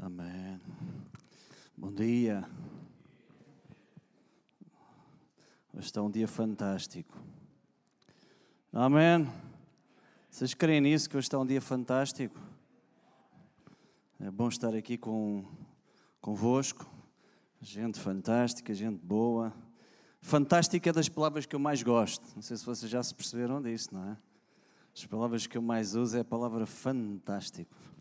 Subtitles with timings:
[0.00, 0.60] Amém.
[1.76, 2.44] Bom dia.
[5.72, 7.16] Hoje está um dia fantástico.
[8.72, 9.30] Amém.
[10.28, 12.36] Vocês creem nisso que hoje está um dia fantástico?
[14.18, 15.44] É bom estar aqui com,
[16.20, 16.90] convosco.
[17.60, 19.54] Gente fantástica, gente boa.
[20.20, 22.26] Fantástica é das palavras que eu mais gosto.
[22.34, 24.16] Não sei se vocês já se perceberam disso, não é?
[24.92, 27.93] As palavras que eu mais uso é a palavra fantástico.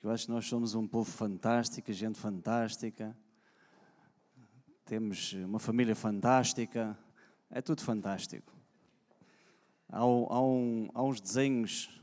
[0.00, 3.14] Porque eu acho que nós somos um povo fantástico, gente fantástica.
[4.86, 6.98] Temos uma família fantástica.
[7.50, 8.50] É tudo fantástico.
[9.90, 12.02] Há, há, um, há uns desenhos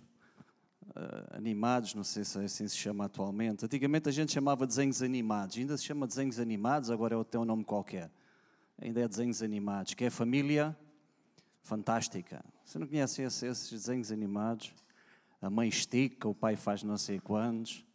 [0.89, 3.65] uh, animados, não sei se é assim se chama atualmente.
[3.65, 5.57] Antigamente a gente chamava desenhos animados.
[5.57, 8.11] Ainda se chama desenhos animados, agora é tem um nome qualquer.
[8.79, 10.77] Ainda é desenhos animados, que é família
[11.63, 12.45] fantástica.
[12.63, 14.71] Você não conhece esses desenhos animados?
[15.41, 17.86] A mãe estica, o pai faz não sei quantos.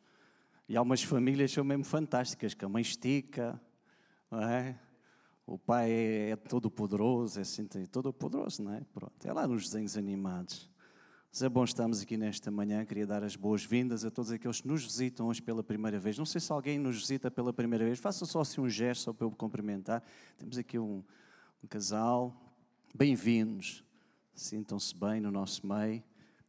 [0.68, 3.60] E há umas famílias que são mesmo fantásticas, que a mãe estica,
[4.30, 4.78] não é?
[5.44, 8.80] O pai é, é todo poderoso, é assim, todo poderoso, não é?
[8.94, 10.70] Pronto, é lá nos desenhos animados.
[11.32, 12.84] Mas é bom estarmos aqui nesta manhã.
[12.84, 16.18] Queria dar as boas-vindas a todos aqueles que nos visitam hoje pela primeira vez.
[16.18, 17.98] Não sei se alguém nos visita pela primeira vez.
[17.98, 20.02] Faça só assim um gesto só para eu cumprimentar.
[20.36, 21.02] Temos aqui um,
[21.64, 22.36] um casal.
[22.94, 23.82] Bem-vindos.
[24.34, 26.04] Sintam-se bem no nosso meio.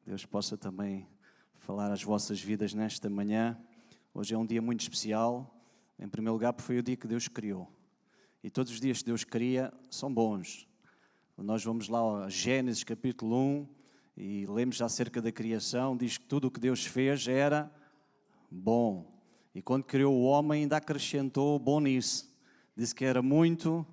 [0.05, 1.07] Deus possa também
[1.55, 3.57] falar as vossas vidas nesta manhã.
[4.15, 5.59] Hoje é um dia muito especial,
[5.97, 7.67] em primeiro lugar, porque foi o dia que Deus criou.
[8.43, 10.67] E todos os dias que Deus cria são bons.
[11.35, 13.67] Nós vamos lá a Gênesis capítulo 1
[14.15, 17.73] e lemos acerca da criação, diz que tudo o que Deus fez era
[18.51, 19.19] bom.
[19.55, 22.31] E quando criou o homem, ainda acrescentou bom nisso.
[22.77, 23.83] Disse que era muito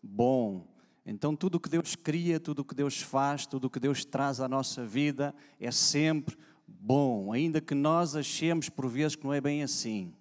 [0.00, 0.64] bom.
[1.04, 4.04] Então, tudo o que Deus cria, tudo o que Deus faz, tudo o que Deus
[4.04, 6.36] traz à nossa vida é sempre
[6.80, 10.14] bom, ainda que nós achemos por vezes que não é bem assim.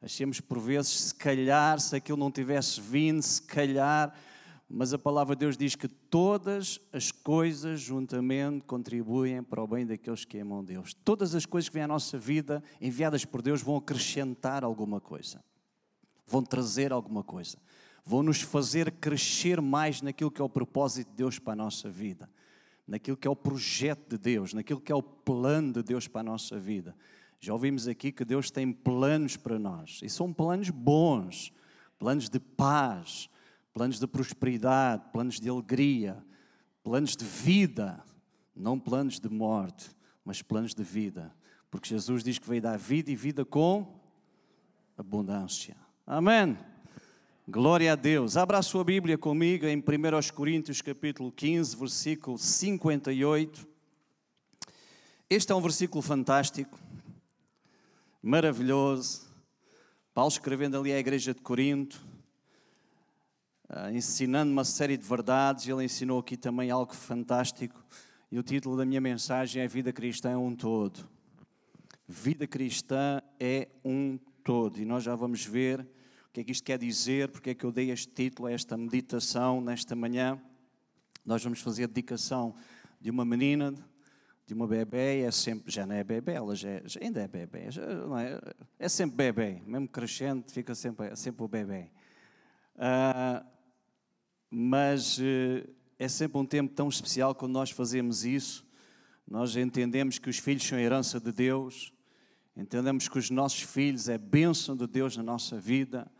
[0.00, 4.14] Achemos por vezes, se calhar, se aquilo não tivesse vindo, se calhar,
[4.68, 9.86] mas a palavra de Deus diz que todas as coisas juntamente contribuem para o bem
[9.86, 10.94] daqueles que amam Deus.
[11.04, 15.42] Todas as coisas que vêm à nossa vida, enviadas por Deus, vão acrescentar alguma coisa,
[16.26, 17.58] vão trazer alguma coisa,
[18.04, 21.90] vão nos fazer crescer mais naquilo que é o propósito de Deus para a nossa
[21.90, 22.28] vida
[22.86, 26.20] naquilo que é o projeto de Deus, naquilo que é o plano de Deus para
[26.20, 26.94] a nossa vida.
[27.40, 31.52] Já ouvimos aqui que Deus tem planos para nós, e são planos bons,
[31.98, 33.28] planos de paz,
[33.72, 36.24] planos de prosperidade, planos de alegria,
[36.82, 38.02] planos de vida,
[38.54, 39.90] não planos de morte,
[40.24, 41.34] mas planos de vida,
[41.70, 44.00] porque Jesus diz que veio dar vida e vida com
[44.96, 45.76] abundância.
[46.06, 46.56] Amém.
[47.46, 48.38] Glória a Deus.
[48.38, 49.82] Abra a sua Bíblia comigo em 1
[50.34, 53.68] Coríntios capítulo 15, versículo 58.
[55.28, 56.78] Este é um versículo fantástico,
[58.22, 59.30] maravilhoso.
[60.14, 62.02] Paulo escrevendo ali à igreja de Corinto,
[63.68, 67.84] ah, ensinando uma série de verdades, ele ensinou aqui também algo fantástico.
[68.32, 71.06] E o título da minha mensagem é Vida Cristã é um todo.
[72.08, 74.80] Vida cristã é um todo.
[74.80, 75.86] E nós já vamos ver
[76.34, 78.76] que é que isto quer dizer, porque é que eu dei este título a esta
[78.76, 80.36] meditação nesta manhã.
[81.24, 82.56] Nós vamos fazer a dedicação
[83.00, 83.72] de uma menina,
[84.44, 87.70] de uma bebê, é sempre, já não é bebê, ela já, já ainda é bebê,
[87.70, 91.88] já, é, é, sempre bebê, mesmo crescendo, fica sempre, é sempre o bebê.
[92.74, 93.46] Uh,
[94.50, 98.66] mas uh, é sempre um tempo tão especial quando nós fazemos isso.
[99.24, 101.92] Nós entendemos que os filhos são herança de Deus,
[102.56, 106.10] entendemos que os nossos filhos é bênção de Deus na nossa vida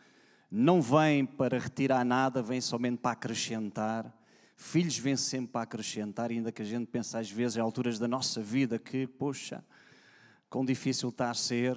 [0.57, 4.17] não vem para retirar nada, vem somente para acrescentar.
[4.57, 8.07] Filhos vêm sempre para acrescentar, ainda que a gente pense às vezes em alturas da
[8.07, 9.65] nossa vida que, poxa,
[10.49, 11.77] quão difícil está a ser,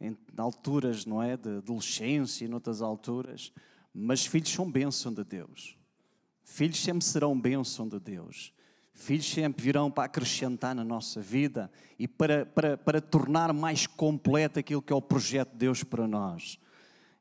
[0.00, 3.52] em alturas, não é, de adolescência e noutras alturas,
[3.94, 5.78] mas filhos são bênção de Deus.
[6.42, 8.52] Filhos sempre serão bênção de Deus.
[8.92, 14.58] Filhos sempre virão para acrescentar na nossa vida e para, para, para tornar mais completo
[14.58, 16.58] aquilo que é o projeto de Deus para nós.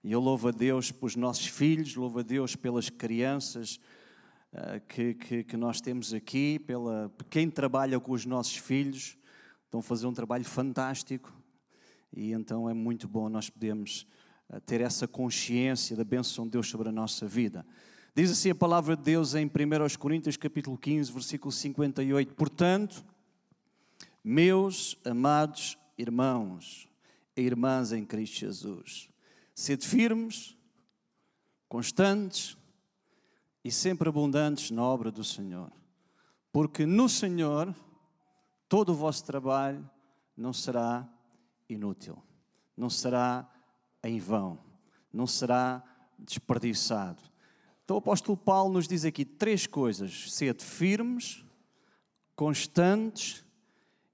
[0.06, 3.80] E eu louvo a Deus pelos nossos filhos, louvo a Deus pelas crianças
[4.54, 9.18] uh, que, que, que, nós temos aqui, pela quem trabalha com os nossos filhos,
[9.64, 11.34] estão a fazer um trabalho fantástico.
[12.16, 14.06] E então é muito bom nós podemos
[14.48, 17.66] uh, ter essa consciência da bênção de Deus sobre a nossa vida.
[18.14, 19.50] Diz assim a palavra de Deus em 1
[19.98, 22.32] Coríntios capítulo 15, versículo 58.
[22.36, 23.04] Portanto,
[24.24, 26.88] meus amados irmãos
[27.36, 29.10] e irmãs em Cristo Jesus,
[29.56, 30.56] Sede firmes,
[31.68, 32.58] constantes
[33.64, 35.72] e sempre abundantes na obra do Senhor,
[36.52, 37.74] porque no Senhor
[38.70, 39.90] todo o vosso trabalho
[40.36, 41.10] não será
[41.68, 42.22] inútil.
[42.78, 43.50] não será
[44.04, 44.60] em vão,
[45.12, 45.82] não será
[46.20, 47.24] desperdiçado.
[47.84, 51.46] Então o apóstolo Paulo nos diz aqui três coisas: sede firmes,
[52.36, 53.46] constantes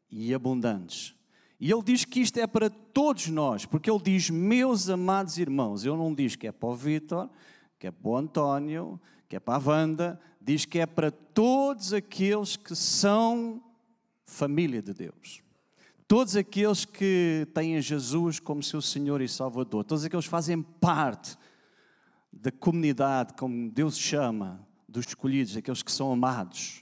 [0.09, 1.15] e abundantes.
[1.61, 5.85] E ele diz que isto é para todos nós, porque ele diz, meus amados irmãos,
[5.85, 7.29] ele não diz que é para o Vítor,
[7.77, 8.99] que é para o António,
[9.29, 13.63] que é para a Wanda, diz que é para todos aqueles que são
[14.25, 15.43] família de Deus.
[16.07, 21.37] Todos aqueles que têm Jesus como seu Senhor e Salvador, todos aqueles que fazem parte
[22.33, 26.80] da comunidade, como Deus chama, dos escolhidos, aqueles que são amados.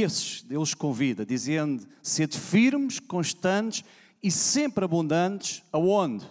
[0.00, 3.84] Esses Deus convida, dizendo: sede firmes, constantes
[4.22, 5.62] e sempre abundantes.
[5.70, 6.26] Aonde?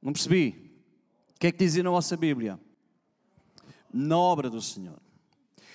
[0.00, 0.70] Não percebi.
[1.34, 2.58] O que é que dizia na nossa Bíblia?
[3.92, 4.98] Na obra do Senhor.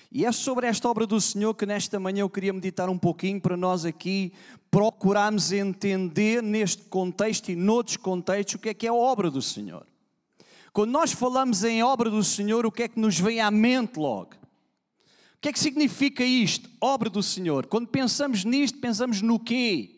[0.09, 3.42] E é sobre esta obra do Senhor que nesta manhã eu queria meditar um pouquinho
[3.42, 4.31] para nós aqui
[4.71, 9.42] procurarmos entender neste contexto e noutros contextos o que é que é a obra do
[9.42, 9.86] Senhor.
[10.71, 14.00] Quando nós falamos em obra do Senhor, o que é que nos vem à mente
[14.00, 14.47] logo?
[15.38, 16.69] O que é que significa isto?
[16.81, 17.68] Obra do Senhor.
[17.68, 19.95] Quando pensamos nisto, pensamos no quê?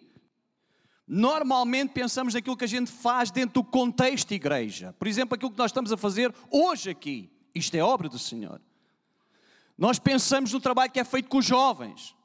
[1.08, 4.94] Normalmente pensamos naquilo que a gente faz dentro do contexto igreja.
[5.00, 7.32] Por exemplo, aquilo que nós estamos a fazer hoje aqui.
[7.56, 8.62] Isto é obra do Senhor.
[9.78, 12.16] Nós pensamos no trabalho que é feito com os jovens.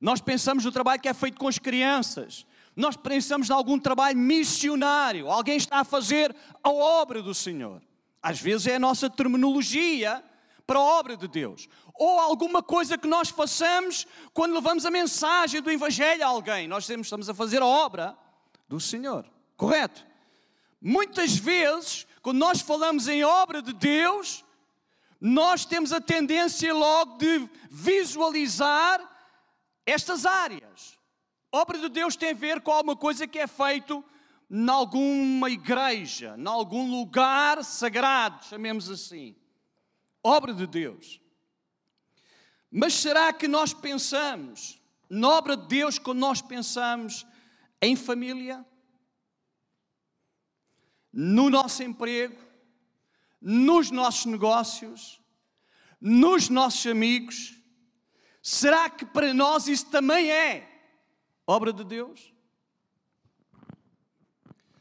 [0.00, 4.16] Nós pensamos no trabalho que é feito com as crianças nós pensamos em algum trabalho
[4.16, 7.82] missionário, alguém está a fazer a obra do Senhor.
[8.22, 10.22] Às vezes é a nossa terminologia
[10.72, 11.68] para a obra de Deus.
[11.94, 16.66] Ou alguma coisa que nós façamos quando levamos a mensagem do Evangelho a alguém.
[16.66, 18.16] Nós estamos a fazer a obra
[18.66, 19.30] do Senhor.
[19.54, 20.06] Correto?
[20.80, 24.42] Muitas vezes, quando nós falamos em obra de Deus,
[25.20, 28.98] nós temos a tendência logo de visualizar
[29.84, 30.98] estas áreas.
[31.52, 34.02] Obra de Deus tem a ver com alguma coisa que é feito
[34.50, 39.36] em alguma igreja, em algum lugar sagrado, chamemos assim.
[40.22, 41.20] Obra de Deus.
[42.70, 44.80] Mas será que nós pensamos
[45.10, 47.26] na obra de Deus quando nós pensamos
[47.80, 48.64] em família?
[51.12, 52.40] No nosso emprego?
[53.40, 55.20] Nos nossos negócios?
[56.00, 57.54] Nos nossos amigos?
[58.42, 60.68] Será que para nós isso também é
[61.46, 62.32] obra de Deus?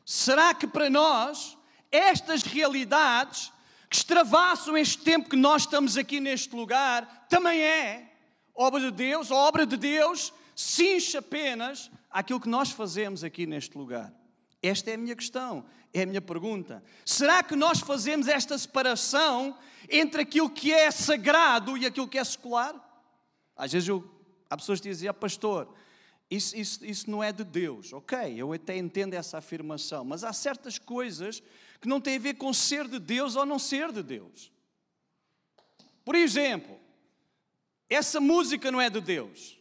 [0.06, 1.58] Será que para nós
[1.92, 3.52] estas realidades
[3.92, 8.10] que extravassam este tempo que nós estamos aqui neste lugar também é
[8.56, 9.30] obra de Deus?
[9.30, 14.14] A obra de Deus se apenas àquilo que nós fazemos aqui neste lugar?
[14.64, 16.82] Esta é a minha questão, é a minha pergunta.
[17.06, 19.58] Será que nós fazemos esta separação
[19.90, 22.74] entre aquilo que é sagrado e aquilo que é secular?
[23.58, 24.10] Às vezes eu,
[24.50, 25.68] há pessoas que dizem, ah, pastor,
[26.30, 27.92] isso, isso, isso não é de Deus.
[27.92, 31.44] Ok, eu até entendo essa afirmação, mas há certas coisas
[31.82, 34.52] que não têm a ver com ser de Deus ou não ser de Deus.
[36.06, 36.80] Por exemplo,
[37.90, 39.60] essa música não é de Deus.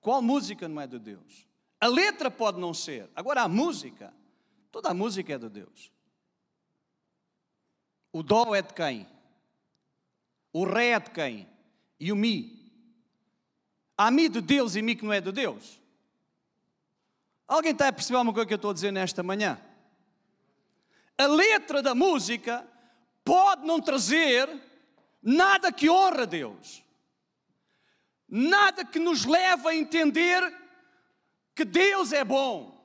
[0.00, 1.46] Qual música não é de Deus?
[1.78, 3.10] A letra pode não ser.
[3.14, 4.12] Agora, a música,
[4.72, 5.92] toda a música é de Deus.
[8.10, 9.06] O Dó é de quem?
[10.52, 11.48] O Ré é de quem?
[12.00, 12.72] E o Mi?
[13.96, 15.78] Há Mi de Deus e Mi que não é de Deus?
[17.46, 19.60] Alguém está a perceber alguma coisa que eu estou a dizer nesta manhã?
[21.18, 22.64] A letra da música
[23.24, 24.48] pode não trazer
[25.20, 26.84] nada que honra a Deus,
[28.28, 30.40] nada que nos leve a entender
[31.56, 32.78] que Deus é bom.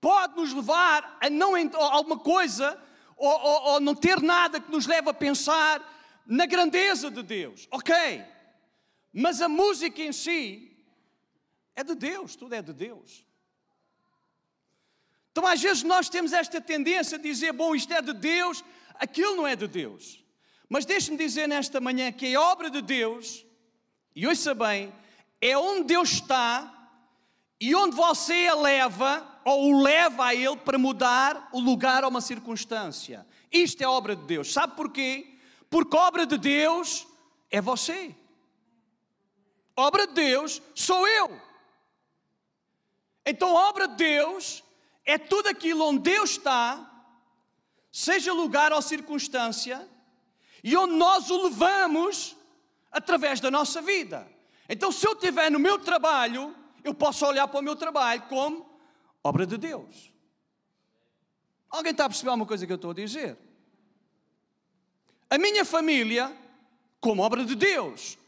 [0.00, 2.76] Pode nos levar a não a alguma coisa
[3.16, 5.80] ou, ou, ou não ter nada que nos leve a pensar
[6.26, 7.68] na grandeza de Deus.
[7.70, 7.94] Ok,
[9.12, 10.84] mas a música em si
[11.76, 13.24] é de Deus, tudo é de Deus.
[15.38, 18.64] Então, às vezes, nós temos esta tendência de dizer: bom, isto é de Deus,
[18.94, 20.20] aquilo não é de Deus.
[20.68, 23.46] Mas deixe-me dizer nesta manhã que a obra de Deus,
[24.16, 24.92] e ouça bem,
[25.40, 26.90] é onde Deus está
[27.60, 32.08] e onde você a leva ou o leva a Ele para mudar o lugar a
[32.08, 33.24] uma circunstância.
[33.52, 34.52] Isto é obra de Deus.
[34.52, 35.38] Sabe porquê?
[35.70, 37.06] Porque obra de Deus
[37.48, 38.12] é você.
[39.76, 41.40] Obra de Deus sou eu.
[43.24, 44.64] Então, obra de Deus
[45.08, 46.86] é tudo aquilo onde Deus está,
[47.90, 49.88] seja lugar ou circunstância,
[50.62, 52.36] e onde nós o levamos
[52.92, 54.30] através da nossa vida.
[54.68, 58.68] Então, se eu estiver no meu trabalho, eu posso olhar para o meu trabalho como
[59.24, 60.12] obra de Deus.
[61.70, 63.38] Alguém está a perceber alguma coisa que eu estou a dizer?
[65.30, 66.36] A minha família,
[67.00, 68.18] como obra de Deus.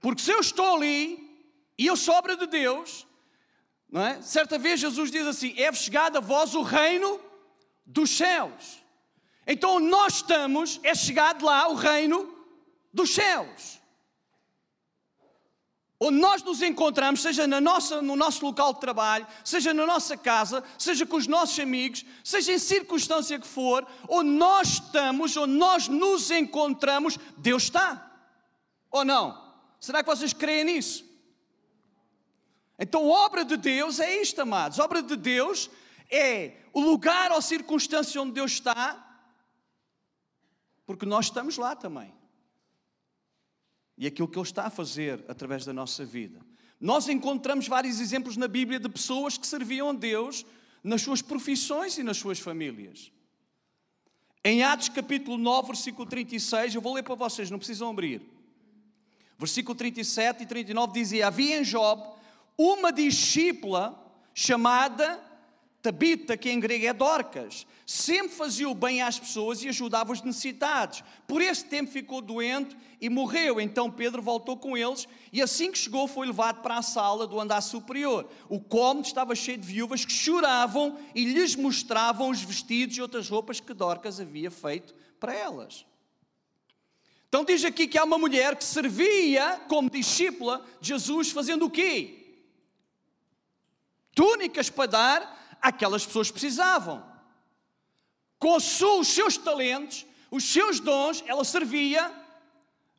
[0.00, 3.06] Porque se eu estou ali e eu sou obra de Deus,
[3.94, 4.20] Não é?
[4.22, 7.20] Certa vez Jesus diz assim: É chegado a vós o reino
[7.86, 8.82] dos céus.
[9.46, 12.36] Então nós estamos, é chegado lá o reino
[12.92, 13.78] dos céus.
[16.00, 20.16] Onde nós nos encontramos, seja na nossa, no nosso local de trabalho, seja na nossa
[20.16, 25.52] casa, seja com os nossos amigos, seja em circunstância que for, onde nós estamos, onde
[25.52, 28.10] nós nos encontramos, Deus está.
[28.90, 29.40] Ou não?
[29.78, 31.03] Será que vocês creem nisso?
[32.78, 34.78] Então, obra de Deus é isto, amados.
[34.78, 35.70] Obra de Deus
[36.10, 39.00] é o lugar ou circunstância onde Deus está,
[40.84, 42.12] porque nós estamos lá também
[43.96, 46.40] e aquilo que Ele está a fazer através da nossa vida.
[46.80, 50.44] Nós encontramos vários exemplos na Bíblia de pessoas que serviam a Deus
[50.82, 53.10] nas suas profissões e nas suas famílias.
[54.44, 58.20] Em Atos capítulo 9, versículo 36, eu vou ler para vocês, não precisam abrir.
[59.38, 62.02] Versículo 37 e 39 dizia: Havia em Job
[62.56, 64.00] uma discípula
[64.32, 65.20] chamada
[65.84, 70.22] Tabita, que em grego é Dorcas, sempre fazia o bem às pessoas e ajudava os
[70.22, 71.04] necessitados.
[71.26, 73.60] Por esse tempo ficou doente e morreu.
[73.60, 77.38] Então Pedro voltou com eles e assim que chegou foi levado para a sala do
[77.38, 78.26] andar superior.
[78.48, 83.28] O cômodo estava cheio de viúvas que choravam e lhes mostravam os vestidos e outras
[83.28, 85.84] roupas que Dorcas havia feito para elas.
[87.28, 91.70] Então diz aqui que há uma mulher que servia como discípula de Jesus fazendo o
[91.70, 92.23] quê?
[94.14, 97.04] Túnicas para dar aquelas pessoas precisavam.
[98.38, 102.12] Com os seus talentos, os seus dons, ela servia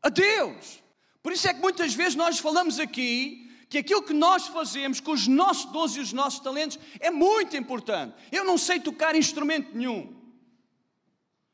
[0.02, 0.82] a Deus.
[1.22, 5.12] Por isso é que muitas vezes nós falamos aqui que aquilo que nós fazemos com
[5.12, 8.16] os nossos dons e os nossos talentos é muito importante.
[8.32, 10.16] Eu não sei tocar instrumento nenhum,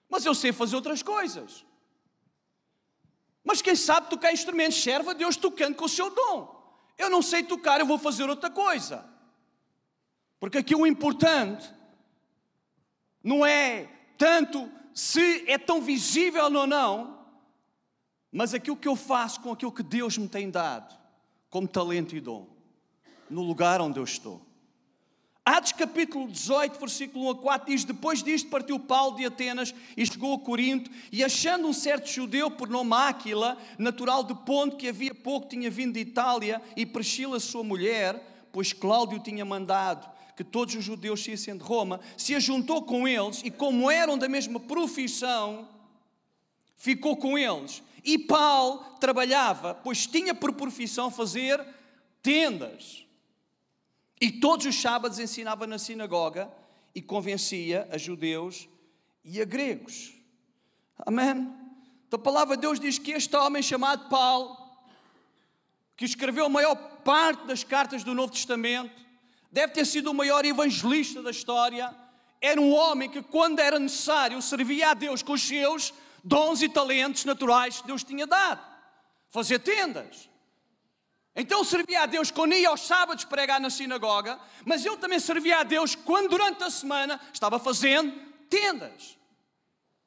[0.09, 1.65] mas eu sei fazer outras coisas.
[3.43, 6.61] Mas quem sabe tocar instrumentos serve a Deus tocando com o seu dom.
[6.97, 9.10] Eu não sei tocar, eu vou fazer outra coisa.
[10.41, 11.71] Porque aqui o importante
[13.23, 17.19] não é tanto se é tão visível ou não,
[18.31, 20.97] mas aquilo que eu faço com aquilo que Deus me tem dado,
[21.47, 22.47] como talento e dom,
[23.29, 24.41] no lugar onde eu estou.
[25.45, 30.03] Atos capítulo 18, versículo 1 a 4 diz: Depois disto partiu Paulo de Atenas e
[30.03, 34.89] chegou a Corinto, e achando um certo judeu por nome Áquila, natural de Ponto, que
[34.89, 40.09] havia pouco tinha vindo de Itália, e Priscila, sua mulher, pois Cláudio tinha mandado
[40.41, 44.27] que todos os judeus saíssem de Roma, se ajuntou com eles e, como eram da
[44.27, 45.69] mesma profissão,
[46.75, 47.83] ficou com eles.
[48.03, 51.63] E Paulo trabalhava, pois tinha por profissão fazer
[52.23, 53.05] tendas.
[54.19, 56.51] E todos os sábados ensinava na sinagoga
[56.95, 58.67] e convencia a judeus
[59.23, 60.11] e a gregos.
[61.05, 61.53] Amém?
[62.07, 64.57] Então a palavra de Deus diz que este homem chamado Paulo,
[65.95, 69.01] que escreveu a maior parte das cartas do Novo Testamento,
[69.51, 71.93] deve ter sido o maior evangelista da história.
[72.39, 75.93] Era um homem que, quando era necessário, servia a Deus com os seus
[76.23, 78.61] dons e talentos naturais que Deus tinha dado.
[79.29, 80.29] Fazer tendas.
[81.35, 85.59] Então servia a Deus quando ia aos sábados pregar na sinagoga, mas ele também servia
[85.59, 88.11] a Deus quando durante a semana estava fazendo
[88.49, 89.17] tendas.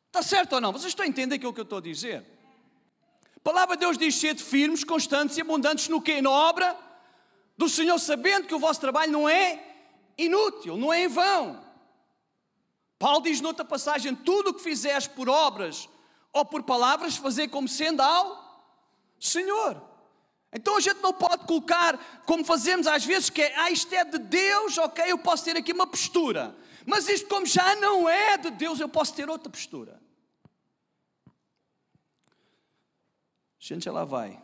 [0.06, 0.72] Está certo ou não?
[0.72, 2.24] Vocês estão a entender aquilo que eu estou a dizer?
[3.36, 6.20] A palavra de Deus diz: sede firmes, constantes e abundantes no que?
[6.20, 6.76] Na obra
[7.56, 9.62] do Senhor, sabendo que o vosso trabalho não é
[10.18, 11.64] inútil, não é em vão.
[12.98, 15.88] Paulo diz noutra passagem: tudo o que fizeres por obras
[16.32, 18.44] ou por palavras, fazer como sendo ao
[19.20, 19.80] Senhor.
[20.52, 24.04] Então a gente não pode colocar, como fazemos às vezes, que é, ah, isto é
[24.04, 26.56] de Deus, ok, eu posso ter aqui uma postura.
[26.86, 30.00] Mas isto, como já não é de Deus, eu posso ter outra postura.
[31.26, 31.30] A
[33.58, 34.40] gente já lá vai.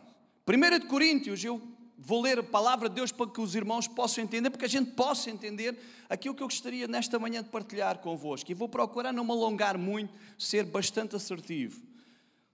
[0.47, 1.61] 1 de Coríntios, eu
[2.03, 4.91] vou ler a palavra de Deus para que os irmãos possam entender, porque a gente
[4.91, 5.77] possa entender
[6.09, 8.49] aquilo que eu gostaria nesta manhã de partilhar convosco.
[8.51, 11.79] E vou procurar não me alongar muito, ser bastante assertivo.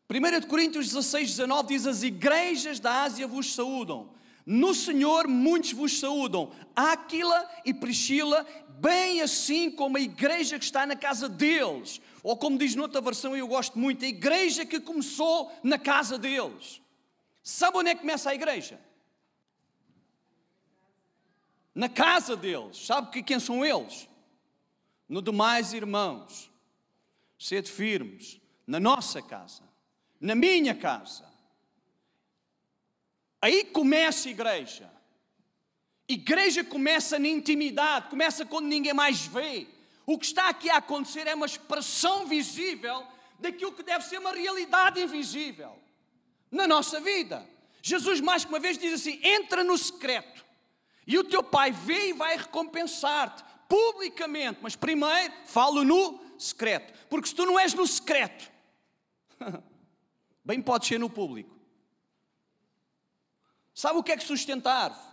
[0.10, 4.10] 1 de Coríntios 16, 19 diz: As igrejas da Ásia vos saúdam.
[4.46, 6.52] No Senhor muitos vos saúdam.
[6.76, 8.46] Áquila e Priscila,
[8.80, 12.02] bem assim como a igreja que está na casa deles.
[12.22, 16.82] Ou como diz noutra versão, eu gosto muito, a igreja que começou na casa deles.
[17.42, 18.87] Sabe onde é que começa a igreja?
[21.78, 22.88] Na casa deles.
[22.88, 24.10] Sabe que quem são eles?
[25.08, 26.52] No demais, irmãos,
[27.38, 29.62] sede firmes, na nossa casa,
[30.20, 31.24] na minha casa.
[33.40, 34.92] Aí começa a igreja.
[36.10, 39.68] Igreja começa na intimidade, começa quando ninguém mais vê.
[40.04, 43.06] O que está aqui a acontecer é uma expressão visível
[43.38, 45.78] daquilo que deve ser uma realidade invisível
[46.50, 47.48] na nossa vida.
[47.84, 50.47] Jesus, mais que uma vez, diz assim: entra no secreto
[51.08, 57.30] E o teu pai vê e vai recompensar-te publicamente, mas primeiro falo no secreto, porque
[57.30, 58.52] se tu não és no secreto,
[60.44, 61.56] bem pode ser no público.
[63.74, 65.08] Sabe o que é que sustenta a árvore?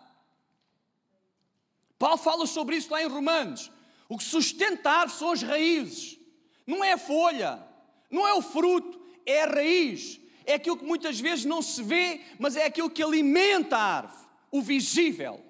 [1.98, 3.70] Paulo fala sobre isso lá em Romanos.
[4.08, 6.18] O que sustenta a árvore são as raízes,
[6.66, 7.64] não é a folha,
[8.10, 10.20] não é o fruto, é a raiz.
[10.46, 14.26] É aquilo que muitas vezes não se vê, mas é aquilo que alimenta a árvore,
[14.50, 15.42] o visível.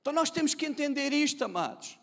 [0.00, 1.98] Então nós temos que entender isto, amados.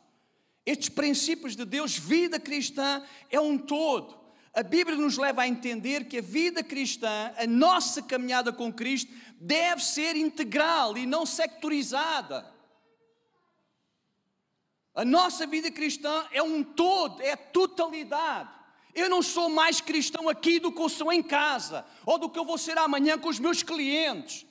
[0.65, 4.25] Estes princípios de Deus, vida cristã é um todo.
[4.53, 9.11] A Bíblia nos leva a entender que a vida cristã, a nossa caminhada com Cristo,
[9.39, 12.49] deve ser integral e não sectorizada.
[14.95, 18.49] A nossa vida cristã é um todo, é totalidade.
[18.93, 22.39] Eu não sou mais cristão aqui do que eu sou em casa, ou do que
[22.39, 24.45] eu vou ser amanhã com os meus clientes.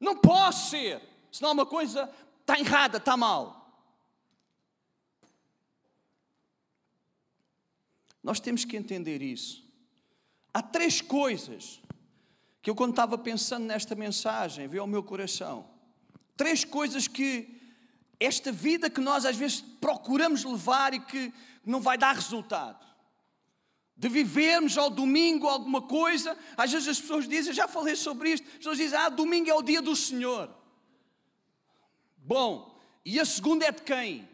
[0.00, 2.10] Não posso ser, senão uma coisa
[2.46, 3.66] está errada, está mal.
[8.22, 9.64] Nós temos que entender isso.
[10.54, 11.80] Há três coisas
[12.62, 15.68] que eu, quando estava pensando nesta mensagem, veio ao meu coração.
[16.36, 17.60] Três coisas que
[18.18, 21.32] esta vida que nós às vezes procuramos levar e que
[21.64, 22.86] não vai dar resultado.
[23.96, 28.46] De vivermos ao domingo alguma coisa, às vezes as pessoas dizem, já falei sobre isto,
[28.48, 30.65] as pessoas dizem, ah, domingo é o dia do Senhor.
[32.26, 34.28] Bom, e a segunda é de quem?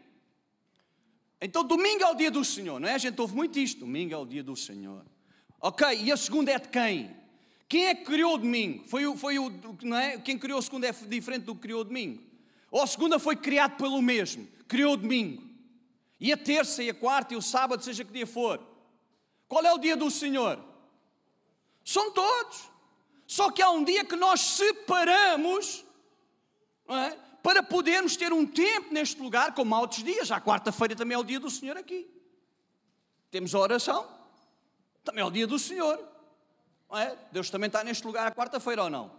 [1.39, 2.95] Então domingo é o dia do Senhor, não é?
[2.95, 5.05] A gente ouve muito isto, domingo é o dia do Senhor.
[5.61, 7.15] Ok, e a segunda é de quem?
[7.69, 8.83] Quem é que criou o domingo?
[8.87, 9.51] Foi o, foi o
[9.83, 10.17] não é?
[10.17, 12.23] Quem criou o segundo é diferente do que criou o domingo.
[12.71, 15.43] Ou a segunda foi criado pelo mesmo, criou o domingo.
[16.19, 18.59] E a terça e a quarta e o sábado, seja que dia for.
[19.47, 20.59] Qual é o dia do Senhor?
[21.85, 22.71] São todos.
[23.27, 25.85] Só que há um dia que nós separamos
[26.89, 27.17] é?
[27.43, 30.31] Para podermos ter um tempo neste lugar, como há outros dias.
[30.31, 32.09] A quarta-feira também é o dia do Senhor aqui.
[33.29, 34.09] Temos a oração,
[35.03, 35.99] também é o dia do Senhor.
[36.93, 37.17] É?
[37.31, 39.11] Deus também está neste lugar à quarta-feira ou não?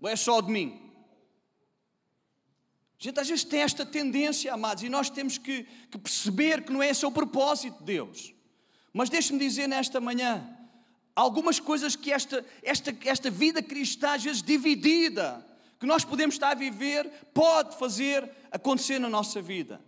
[0.00, 0.92] Ou é só o domingo?
[3.00, 6.72] A gente às vezes tem esta tendência, amados, e nós temos que, que perceber que
[6.72, 8.34] não é esse o propósito de Deus.
[8.92, 10.46] Mas deixe-me dizer nesta manhã,
[11.16, 15.46] algumas coisas que esta, esta, esta vida cristã, às vezes dividida,
[15.82, 19.80] que nós podemos estar a viver, pode fazer acontecer na nossa vida.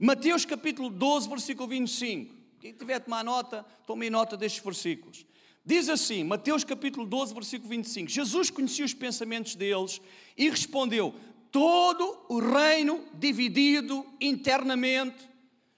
[0.00, 2.34] Mateus capítulo 12, versículo 25.
[2.58, 5.26] Quem tiver a tomar nota, tome nota destes versículos.
[5.62, 10.00] Diz assim, Mateus capítulo 12, versículo 25: Jesus conhecia os pensamentos deles
[10.34, 11.14] e respondeu:
[11.52, 15.28] todo o reino dividido internamente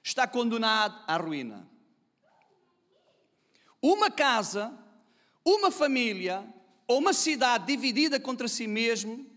[0.01, 1.69] está condenado à ruína.
[3.83, 4.73] Uma casa,
[5.45, 6.45] uma família
[6.87, 9.29] ou uma cidade dividida contra si mesmo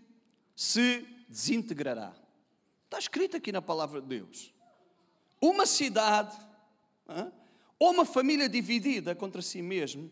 [0.54, 2.14] se desintegrará.
[2.84, 4.52] Está escrito aqui na palavra de Deus.
[5.40, 6.36] Uma cidade
[7.78, 10.10] ou uma família dividida contra si mesmo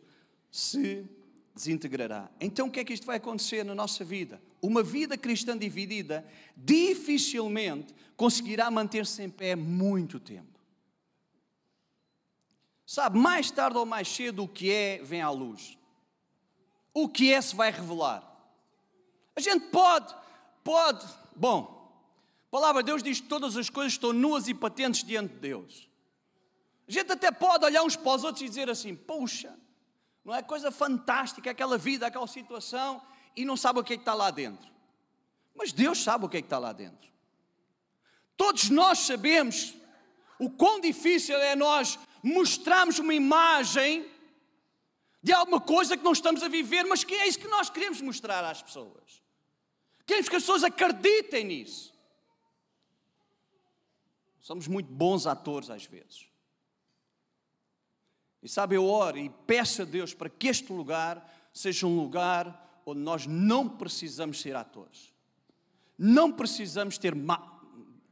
[0.51, 1.09] se
[1.55, 2.31] desintegrará.
[2.41, 4.43] Então o que é que isto vai acontecer na nossa vida?
[4.61, 6.27] Uma vida cristã dividida
[6.57, 10.53] dificilmente conseguirá manter-se em pé muito tempo.
[12.87, 15.79] Sabe, mais tarde ou mais cedo o que é vem à luz.
[16.93, 18.29] O que é se vai revelar.
[19.35, 20.15] A gente pode,
[20.63, 21.83] pode, bom,
[22.49, 25.41] a palavra de Deus diz que todas as coisas estão nuas e patentes diante de
[25.41, 25.89] Deus.
[26.89, 29.57] A gente até pode olhar uns para os outros e dizer assim: Puxa,
[30.25, 33.03] não é coisa fantástica aquela vida, aquela situação,
[33.37, 34.71] e não sabe o que é que está lá dentro.
[35.55, 37.11] Mas Deus sabe o que é que está lá dentro.
[38.37, 39.75] Todos nós sabemos
[40.39, 44.07] o quão difícil é nós mostrarmos uma imagem
[45.23, 48.01] de alguma coisa que não estamos a viver, mas que é isso que nós queremos
[48.01, 49.22] mostrar às pessoas.
[50.07, 51.93] Queremos que as pessoas acreditem nisso.
[54.41, 56.27] Somos muito bons atores às vezes.
[58.43, 62.83] E sabe, eu oro e peço a Deus para que este lugar seja um lugar
[62.85, 65.15] onde nós não precisamos ser atores.
[65.97, 67.15] Não precisamos ter.
[67.15, 67.61] Ma...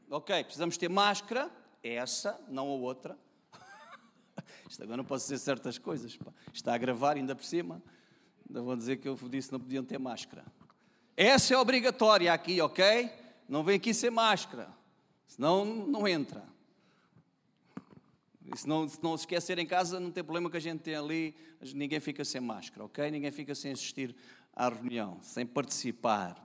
[0.09, 1.51] Ok, precisamos ter máscara,
[1.83, 3.19] essa, não a outra.
[4.71, 6.17] Isto agora não posso dizer certas coisas.
[6.17, 6.33] Pá.
[6.53, 7.83] Está a gravar ainda por cima.
[8.49, 10.45] Ainda vou dizer que eu disse que não podiam ter máscara.
[11.17, 13.11] Essa é obrigatória aqui, ok?
[13.49, 14.69] Não vem aqui sem máscara.
[15.27, 16.43] Senão não entra.
[18.53, 20.95] E se não, se não esquecer em casa, não tem problema que a gente tem
[20.95, 21.37] ali,
[21.73, 23.11] ninguém fica sem máscara, ok?
[23.11, 24.15] Ninguém fica sem assistir
[24.55, 26.37] à reunião, sem participar.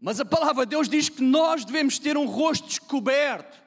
[0.00, 3.62] Mas a palavra de Deus diz que nós devemos ter um rosto descoberto,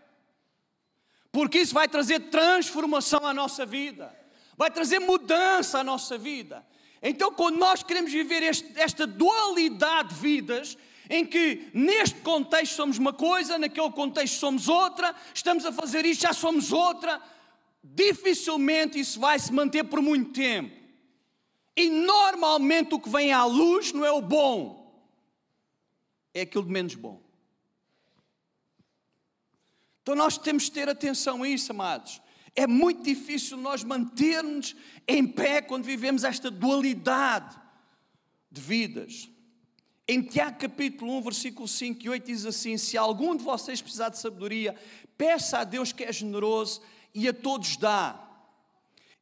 [1.31, 4.11] porque isso vai trazer transformação à nossa vida,
[4.57, 6.65] vai trazer mudança à nossa vida.
[7.05, 10.77] Então, quando nós queremos viver este, esta dualidade de vidas,
[11.09, 16.21] em que neste contexto somos uma coisa, naquele contexto somos outra, estamos a fazer isto,
[16.21, 17.21] já somos outra,
[17.83, 20.73] dificilmente isso vai se manter por muito tempo.
[21.75, 25.05] E normalmente o que vem à luz não é o bom,
[26.33, 27.21] é aquilo de menos bom.
[30.01, 32.21] Então nós temos de ter atenção a isso, amados.
[32.55, 34.75] É muito difícil nós mantermos
[35.07, 37.59] em pé quando vivemos esta dualidade
[38.51, 39.29] de vidas.
[40.07, 44.09] Em Tiago capítulo 1, versículo 5 e 8 diz assim: Se algum de vocês precisar
[44.09, 44.75] de sabedoria,
[45.17, 46.81] peça a Deus que é generoso
[47.13, 48.32] e a todos dá.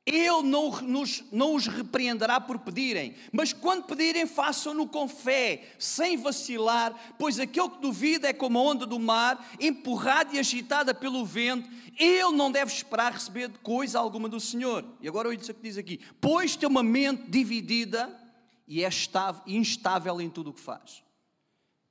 [0.04, 6.18] Ele não, nos, não os repreenderá por pedirem, mas quando pedirem, façam-no com fé, sem
[6.18, 11.24] vacilar, pois aquele que duvida é como a onda do mar, empurrada e agitada pelo
[11.24, 14.84] vento, ele não deve esperar receber coisa alguma do Senhor.
[15.02, 18.20] E agora olha isso que diz aqui: pois tem uma mente dividida
[18.68, 21.04] e é estável, instável em tudo o que faz.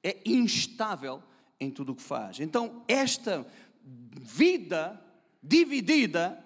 [0.02, 1.22] É instável
[1.60, 2.40] em tudo o que faz.
[2.40, 3.46] Então, esta
[3.84, 5.00] vida
[5.40, 6.42] dividida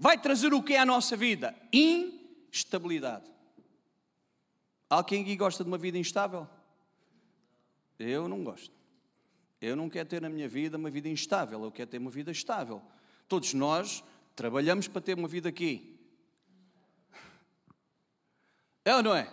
[0.00, 1.54] vai trazer o que é a nossa vida?
[1.70, 3.30] Instabilidade.
[4.88, 6.48] Alguém aqui gosta de uma vida instável?
[7.98, 8.74] Eu não gosto.
[9.60, 12.30] Eu não quero ter na minha vida uma vida instável, eu quero ter uma vida
[12.30, 12.80] estável.
[13.28, 14.02] Todos nós
[14.34, 16.00] trabalhamos para ter uma vida aqui.
[18.82, 19.30] É ou não é?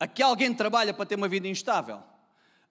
[0.00, 2.02] Aqui alguém trabalha para ter uma vida instável?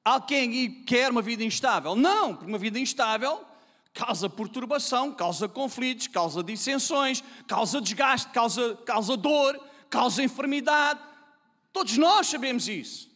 [0.04, 1.96] Alguém quer uma vida instável?
[1.96, 3.46] Não, porque uma vida instável
[3.94, 11.00] causa perturbação, causa conflitos, causa dissensões, causa desgaste, causa, causa dor, causa enfermidade.
[11.74, 13.10] Todos nós sabemos isso.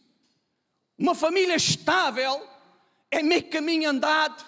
[0.98, 2.46] Uma família estável
[3.10, 4.44] é meio caminho andado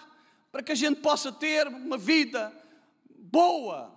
[0.51, 2.53] para que a gente possa ter uma vida
[3.09, 3.93] boa.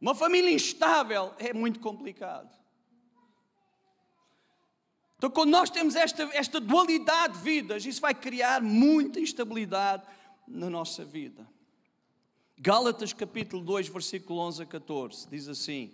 [0.00, 2.50] Uma família instável é muito complicado.
[5.16, 10.02] Então, quando nós temos esta, esta dualidade de vidas, isso vai criar muita instabilidade
[10.46, 11.46] na nossa vida.
[12.58, 15.92] Gálatas capítulo 2, versículo 11 a 14, diz assim: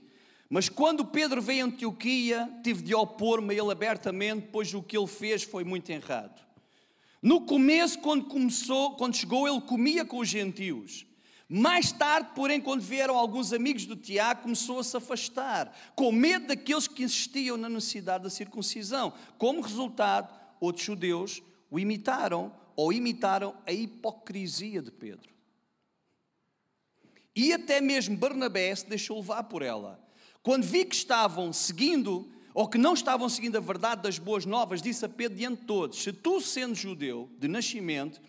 [0.50, 4.96] Mas quando Pedro veio a Antioquia, tive de opor-me a ele abertamente, pois o que
[4.96, 6.46] ele fez foi muito errado.
[7.22, 11.06] No começo, quando começou, quando chegou, ele comia com os gentios.
[11.48, 16.48] Mais tarde, porém, quando vieram alguns amigos do Tiago, começou a se afastar, com medo
[16.48, 19.14] daqueles que insistiam na necessidade da circuncisão.
[19.38, 25.34] Como resultado, outros judeus o imitaram ou imitaram a hipocrisia de Pedro.
[27.34, 29.98] E até mesmo Barnabé se deixou levar por ela.
[30.44, 34.80] Quando vi que estavam seguindo, ou que não estavam seguindo a verdade das boas novas,
[34.80, 38.20] disse a Pedro diante de todos: Se tu, sendo judeu de nascimento,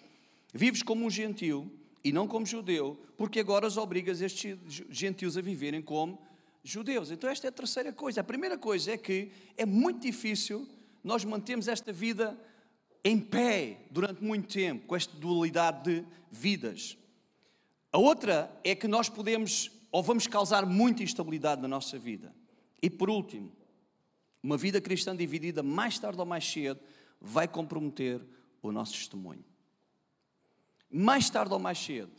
[0.51, 1.71] vives como um gentil
[2.03, 4.57] e não como judeu, porque agora os obrigas estes
[4.89, 6.19] gentios a viverem como
[6.63, 7.11] judeus.
[7.11, 8.21] Então, esta é a terceira coisa.
[8.21, 10.67] A primeira coisa é que é muito difícil
[11.03, 12.35] nós mantermos esta vida
[13.03, 16.97] em pé durante muito tempo, com esta dualidade de vidas.
[17.91, 22.33] A outra é que nós podemos ou vamos causar muita instabilidade na nossa vida.
[22.81, 23.51] E por último,
[24.41, 26.79] uma vida cristã dividida, mais tarde ou mais cedo,
[27.19, 28.21] vai comprometer
[28.61, 29.43] o nosso testemunho.
[30.89, 32.11] Mais tarde ou mais cedo,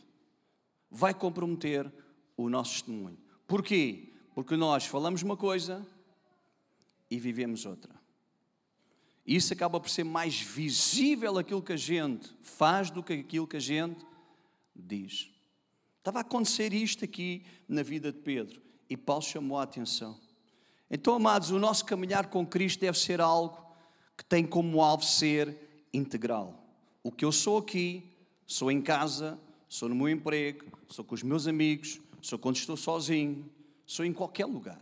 [0.89, 1.91] vai comprometer
[2.37, 3.17] o nosso testemunho.
[3.47, 4.13] Porquê?
[4.35, 5.85] Porque nós falamos uma coisa
[7.09, 8.00] e vivemos outra.
[9.33, 13.55] Isso acaba por ser mais visível aquilo que a gente faz do que aquilo que
[13.55, 14.05] a gente
[14.75, 15.31] diz.
[15.99, 20.19] Estava a acontecer isto aqui na vida de Pedro e Paulo chamou a atenção.
[20.89, 23.57] Então, amados, o nosso caminhar com Cristo deve ser algo
[24.17, 26.61] que tem como alvo ser integral.
[27.01, 28.03] O que eu sou aqui,
[28.45, 29.39] sou em casa,
[29.69, 33.49] sou no meu emprego, sou com os meus amigos, sou quando estou sozinho,
[33.85, 34.81] sou em qualquer lugar.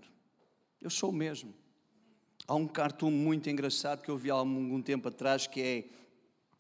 [0.82, 1.54] Eu sou o mesmo.
[2.50, 5.86] Há um cartoon muito engraçado que eu vi há algum tempo atrás que é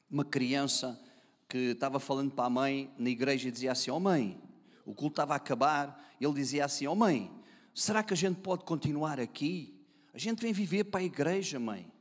[0.07, 1.01] uma criança
[1.47, 4.39] que estava falando para a mãe na igreja e dizia assim: Oh mãe,
[4.85, 6.13] o culto estava a acabar.
[6.21, 7.31] Ele dizia assim: Oh mãe,
[7.73, 9.83] será que a gente pode continuar aqui?
[10.13, 11.91] A gente vem viver para a igreja, mãe.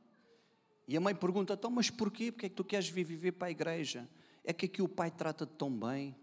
[0.86, 2.30] E a mãe pergunta: Então, mas porquê?
[2.30, 4.06] Porque é que tu queres vir viver para a igreja?
[4.44, 6.14] É que aqui o pai trata-te tão bem.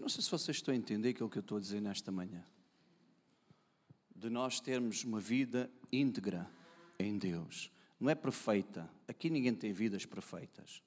[0.00, 2.10] Eu não sei se vocês estão a entender aquilo que eu estou a dizer nesta
[2.10, 2.42] manhã.
[4.16, 6.50] De nós termos uma vida íntegra
[6.98, 7.70] em Deus.
[8.00, 8.90] Não é perfeita.
[9.06, 10.82] Aqui ninguém tem vidas perfeitas.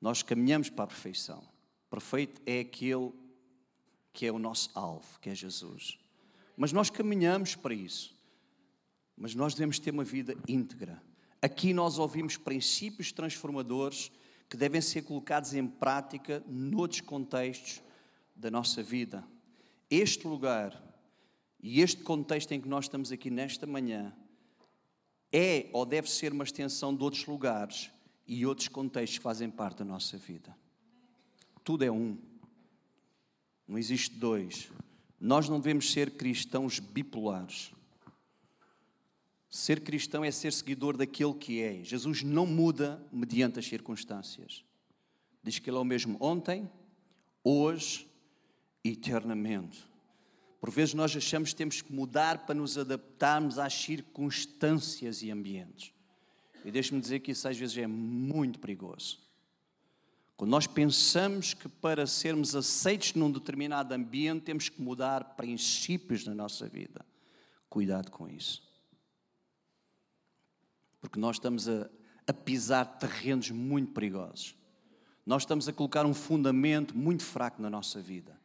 [0.00, 1.46] Nós caminhamos para a perfeição.
[1.90, 3.12] Perfeito é aquele
[4.10, 5.98] que é o nosso alvo, que é Jesus.
[6.56, 8.16] Mas nós caminhamos para isso.
[9.14, 11.02] Mas nós devemos ter uma vida íntegra.
[11.42, 14.10] Aqui nós ouvimos princípios transformadores
[14.48, 17.84] que devem ser colocados em prática noutros contextos
[18.36, 19.24] da nossa vida.
[19.90, 20.86] Este lugar
[21.68, 24.14] E este contexto em que nós estamos aqui nesta manhã
[25.32, 27.90] é ou deve ser uma extensão de outros lugares
[28.26, 30.56] e outros contextos que fazem parte da nossa vida.
[31.64, 32.18] Tudo é um.
[33.66, 34.70] Não existe dois.
[35.18, 37.72] Nós não devemos ser cristãos bipolares.
[39.50, 41.82] Ser cristão é ser seguidor daquele que é.
[41.82, 44.64] Jesus não muda mediante as circunstâncias.
[45.42, 46.70] Diz que Ele é o mesmo ontem,
[47.42, 48.06] hoje
[48.92, 49.86] eternamente.
[50.60, 55.92] Por vezes nós achamos que temos que mudar para nos adaptarmos às circunstâncias e ambientes.
[56.64, 59.20] E deixe-me dizer que isso às vezes é muito perigoso.
[60.36, 66.34] Quando nós pensamos que para sermos aceitos num determinado ambiente temos que mudar princípios na
[66.34, 67.06] nossa vida,
[67.70, 68.62] cuidado com isso.
[71.00, 71.88] Porque nós estamos a,
[72.26, 74.54] a pisar terrenos muito perigosos.
[75.24, 78.38] Nós estamos a colocar um fundamento muito fraco na nossa vida.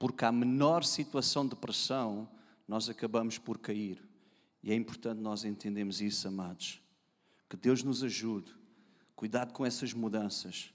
[0.00, 2.26] Porque à menor situação de pressão,
[2.66, 4.02] nós acabamos por cair.
[4.62, 6.80] E é importante nós entendermos isso, amados.
[7.50, 8.50] Que Deus nos ajude.
[9.14, 10.72] Cuidado com essas mudanças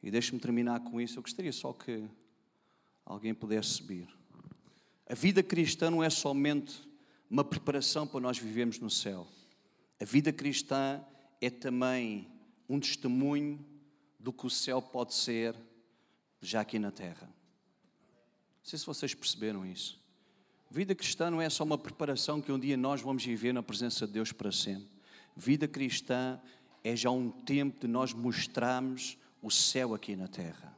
[0.00, 1.18] e deixe-me terminar com isso.
[1.18, 2.08] Eu gostaria só que
[3.04, 4.08] alguém pudesse subir.
[5.04, 6.88] A vida cristã não é somente
[7.28, 9.26] uma preparação para nós vivermos no céu.
[10.00, 11.04] A vida cristã
[11.40, 12.28] é também
[12.68, 13.66] um testemunho
[14.16, 15.56] do que o céu pode ser
[16.40, 17.39] já aqui na terra.
[18.62, 19.98] Não sei se vocês perceberam isso.
[20.70, 24.06] Vida cristã não é só uma preparação que um dia nós vamos viver na presença
[24.06, 24.88] de Deus para sempre.
[25.36, 26.40] Vida cristã
[26.84, 30.76] é já um tempo de nós mostrarmos o céu aqui na terra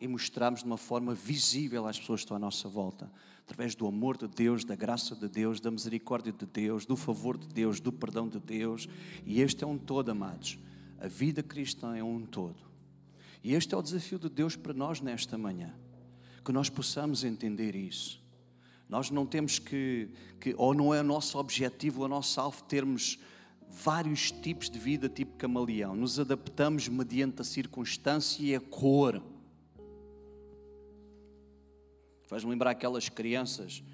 [0.00, 3.86] e mostrarmos de uma forma visível às pessoas que estão à nossa volta, através do
[3.86, 7.80] amor de Deus, da graça de Deus, da misericórdia de Deus, do favor de Deus,
[7.80, 8.88] do perdão de Deus.
[9.26, 10.58] E este é um todo, amados.
[11.00, 12.68] A vida cristã é um todo.
[13.42, 15.74] E este é o desafio de Deus para nós nesta manhã,
[16.48, 18.18] que nós possamos entender isso.
[18.88, 20.08] Nós não temos que,
[20.40, 23.18] que ou não é o nosso objetivo, o nosso alvo, termos
[23.68, 25.94] vários tipos de vida, tipo camaleão.
[25.94, 29.22] Nos adaptamos mediante a circunstância e a cor.
[32.28, 33.84] Faz-me lembrar aquelas crianças.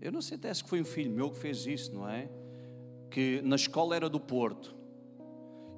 [0.00, 2.30] Eu não sei até se foi um filho meu que fez isso, não é?
[3.10, 4.74] Que na escola era do Porto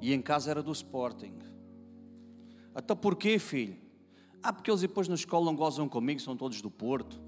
[0.01, 1.35] e em casa era do Sporting.
[2.73, 3.82] Até porquê, filho?
[4.43, 7.21] Ah, porque eles depois na escola não gozam comigo, são todos do Porto.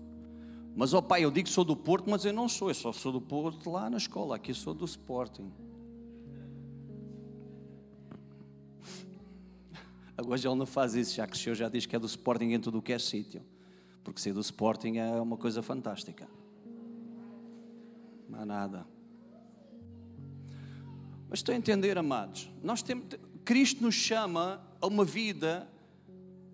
[0.75, 2.75] Mas, ó oh, pai, eu digo que sou do Porto, mas eu não sou, eu
[2.75, 5.53] só sou do Porto lá na escola, aqui sou do Sporting.
[10.27, 12.79] Hoje ele não faz isso, já cresceu, já diz que é do Sporting em tudo
[12.79, 13.41] o que é sítio.
[14.03, 16.29] Porque ser do Sporting é uma coisa fantástica.
[18.29, 18.85] Não há nada.
[21.29, 22.51] Mas estou a entender, amados.
[22.63, 23.07] Nós temos,
[23.45, 25.69] Cristo nos chama a uma vida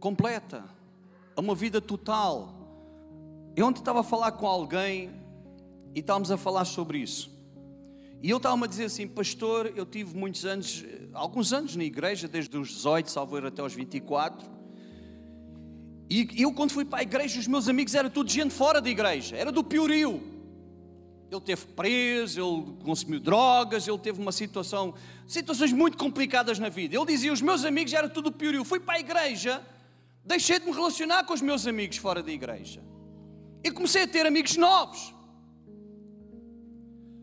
[0.00, 0.64] completa,
[1.36, 2.54] a uma vida total.
[3.54, 5.10] Eu ontem estava a falar com alguém
[5.94, 7.30] e estávamos a falar sobre isso.
[8.22, 10.84] E ele estava-me a dizer assim, pastor, eu tive muitos anos,
[11.14, 14.48] alguns anos na igreja, desde os 18, salvo até aos 24.
[16.08, 18.90] E eu, quando fui para a igreja, os meus amigos eram tudo gente fora da
[18.90, 20.20] igreja, era do Piorio.
[21.30, 24.92] Ele teve preso, ele consumiu drogas, ele teve uma situação,
[25.26, 26.96] situações muito complicadas na vida.
[26.96, 28.64] Ele dizia: Os meus amigos eram tudo do Piorio.
[28.64, 29.64] Fui para a igreja,
[30.30, 32.82] deixei de me relacionar com os meus amigos fora da igreja.
[33.64, 35.12] E comecei a ter amigos novos.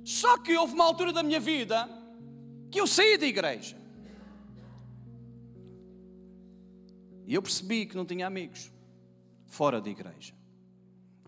[0.03, 1.89] Só que houve uma altura da minha vida
[2.69, 3.77] que eu saí da igreja.
[7.25, 8.71] E eu percebi que não tinha amigos
[9.45, 10.33] fora da igreja.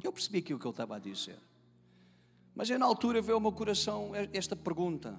[0.03, 1.39] Eu percebi aquilo que ele estava a dizer.
[2.55, 5.17] Mas é na altura veio ao meu coração esta pergunta: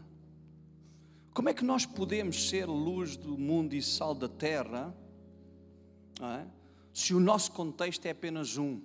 [1.35, 4.95] Como é que nós podemos ser luz do mundo e sal da terra
[6.29, 6.47] é?
[6.93, 8.81] se o nosso contexto é apenas um?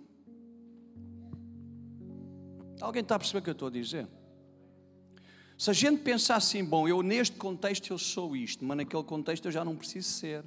[2.80, 4.08] Alguém está a perceber o que eu estou a dizer?
[5.58, 9.46] Se a gente pensar assim, bom, eu neste contexto eu sou isto, mas naquele contexto
[9.46, 10.44] eu já não preciso ser.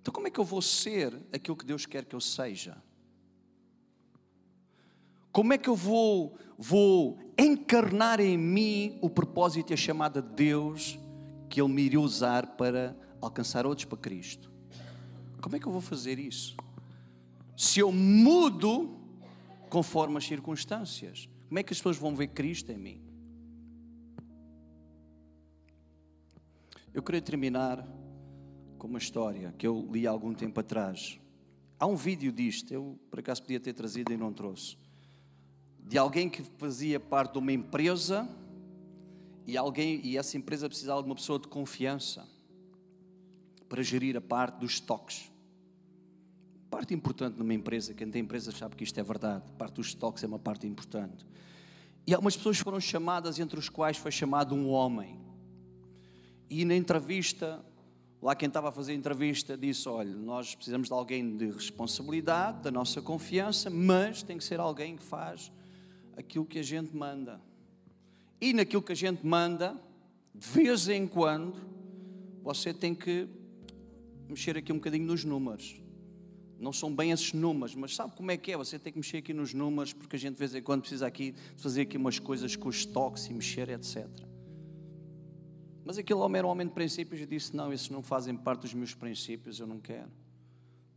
[0.00, 2.76] Então como é que eu vou ser aquilo que Deus quer que eu seja?
[5.30, 10.28] Como é que eu vou, vou encarnar em mim o propósito e a chamada de
[10.28, 10.98] Deus
[11.48, 14.51] que Ele me iria usar para alcançar outros para Cristo?
[15.42, 16.56] Como é que eu vou fazer isso?
[17.56, 18.96] Se eu mudo
[19.68, 23.02] conforme as circunstâncias, como é que as pessoas vão ver Cristo em mim?
[26.94, 27.84] Eu queria terminar
[28.78, 31.18] com uma história que eu li há algum tempo atrás.
[31.78, 34.76] Há um vídeo disto, eu por acaso podia ter trazido e não trouxe.
[35.80, 38.28] De alguém que fazia parte de uma empresa
[39.44, 42.28] e alguém e essa empresa precisava de uma pessoa de confiança
[43.68, 45.31] para gerir a parte dos estoques.
[46.72, 50.24] Parte importante numa empresa, quem tem empresa sabe que isto é verdade, parte dos estoques
[50.24, 51.26] é uma parte importante.
[52.06, 55.20] E algumas pessoas foram chamadas, entre os quais foi chamado um homem.
[56.48, 57.62] E na entrevista,
[58.22, 62.62] lá quem estava a fazer a entrevista disse: Olha, nós precisamos de alguém de responsabilidade,
[62.62, 65.52] da nossa confiança, mas tem que ser alguém que faz
[66.16, 67.38] aquilo que a gente manda.
[68.40, 69.78] E naquilo que a gente manda,
[70.34, 71.60] de vez em quando,
[72.42, 73.28] você tem que
[74.26, 75.82] mexer aqui um bocadinho nos números.
[76.62, 78.56] Não são bem esses números, mas sabe como é que é?
[78.56, 81.04] Você tem que mexer aqui nos números, porque a gente de vez em quando precisa
[81.08, 84.06] aqui fazer aqui umas coisas com os estoques e mexer, etc.
[85.84, 88.60] Mas aquele homem era um homem de princípios e disse: Não, esses não fazem parte
[88.60, 90.08] dos meus princípios, eu não quero.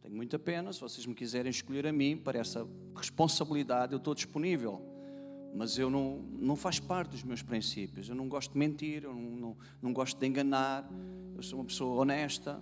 [0.04, 4.14] Tenho muita pena, se vocês me quiserem escolher a mim para essa responsabilidade, eu estou
[4.14, 4.80] disponível.
[5.56, 8.08] Mas eu não, não faz parte dos meus princípios.
[8.08, 10.88] Eu não gosto de mentir, eu não, não, não gosto de enganar.
[11.36, 12.62] Eu sou uma pessoa honesta,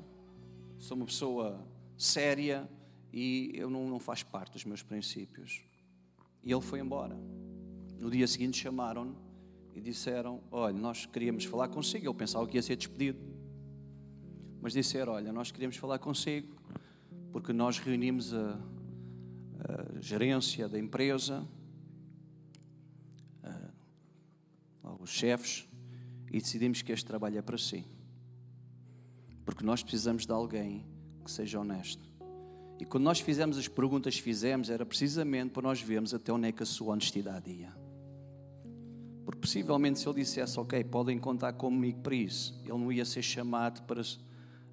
[0.77, 2.65] sou uma pessoa séria
[3.13, 5.61] e eu não, não faz parte dos meus princípios.
[6.43, 7.15] E ele foi embora.
[7.99, 9.15] No dia seguinte chamaram-no
[9.75, 12.07] e disseram: Olha, nós queríamos falar consigo.
[12.07, 13.19] Ele pensava que ia ser despedido.
[14.59, 16.55] Mas disseram: Olha, nós queríamos falar consigo
[17.31, 18.59] porque nós reunimos a,
[19.59, 21.47] a gerência da empresa,
[23.43, 25.67] a, os chefes,
[26.31, 27.85] e decidimos que este trabalho é para si.
[29.45, 30.85] Porque nós precisamos de alguém
[31.23, 32.12] que seja honesto.
[32.79, 36.47] E quando nós fizemos as perguntas que fizemos, era precisamente para nós vermos até onde
[36.47, 37.73] é que a sua honestidade ia.
[39.25, 43.21] Porque possivelmente se ele dissesse, ok, podem contar comigo para isso, ele não ia ser
[43.21, 44.01] chamado para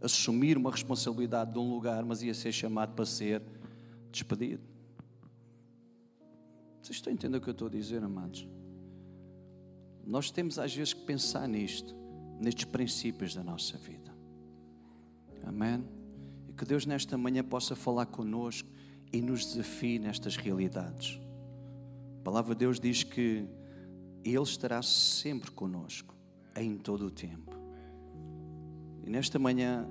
[0.01, 3.43] assumir uma responsabilidade de um lugar, mas ia ser chamado para ser
[4.11, 4.63] despedido.
[6.83, 8.49] Vocês estão a entender o que eu estou a dizer, amados?
[10.05, 11.95] Nós temos às vezes que pensar nisto,
[12.41, 14.11] nestes princípios da nossa vida.
[15.45, 16.00] Amém?
[16.61, 18.69] Que Deus nesta manhã possa falar conosco
[19.11, 21.19] e nos desafie nestas realidades.
[22.19, 23.49] A palavra de Deus diz que
[24.23, 26.15] Ele estará sempre conosco,
[26.55, 27.57] em todo o tempo.
[29.03, 29.89] E nesta manhã,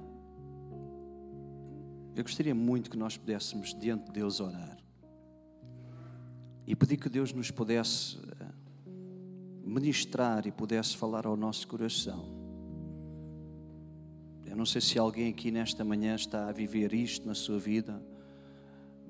[2.15, 4.77] eu gostaria muito que nós pudéssemos, diante de Deus, orar
[6.67, 8.45] e pedir que Deus nos pudesse eh,
[9.65, 12.38] ministrar e pudesse falar ao nosso coração.
[14.49, 18.01] Eu não sei se alguém aqui nesta manhã está a viver isto na sua vida,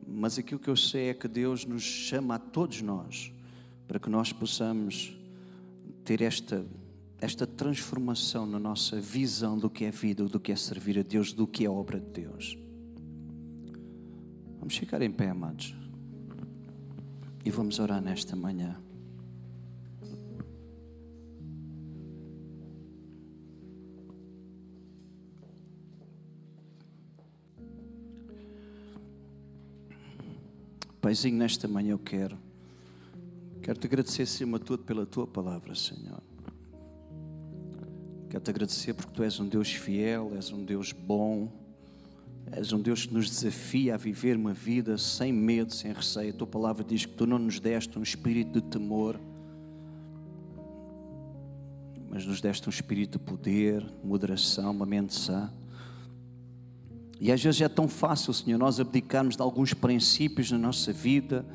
[0.06, 3.32] mas aquilo que eu sei é que Deus nos chama a todos nós
[3.88, 5.18] para que nós possamos
[6.04, 6.66] ter esta,
[7.22, 11.32] esta transformação na nossa visão do que é vida, do que é servir a Deus,
[11.32, 12.58] do que é obra de Deus.
[14.60, 15.74] Vamos ficar em pé, amados,
[17.46, 18.78] e vamos orar nesta manhã.
[31.02, 32.38] Paizinho, nesta manhã eu quero,
[33.62, 36.22] quero te agradecer acima de tudo pela tua palavra, Senhor.
[38.30, 41.52] Quero te agradecer porque tu és um Deus fiel, és um Deus bom,
[42.52, 46.32] és um Deus que nos desafia a viver uma vida sem medo, sem receio.
[46.32, 49.18] A tua palavra diz que tu não nos deste um espírito de temor,
[52.10, 55.50] mas nos deste um espírito de poder, moderação, uma mente sã.
[57.20, 61.46] E às vezes é tão fácil, Senhor, nós abdicarmos de alguns princípios na nossa vida,